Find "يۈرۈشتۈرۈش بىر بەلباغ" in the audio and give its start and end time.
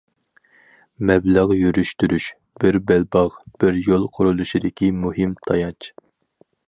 1.57-3.37